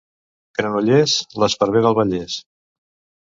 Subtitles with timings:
[0.59, 2.39] Granollers, l'esparver del Vallès.